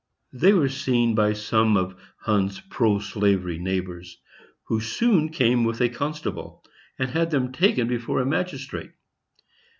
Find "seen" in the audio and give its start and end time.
0.67-1.13